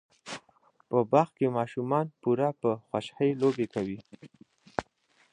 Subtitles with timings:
[0.87, 2.49] په باغ کې ماشومان په پوره
[2.87, 3.99] خوشحۍ لوبې کوي.